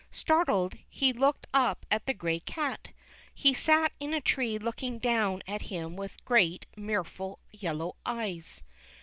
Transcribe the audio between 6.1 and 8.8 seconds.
great mirthful yellow eyes.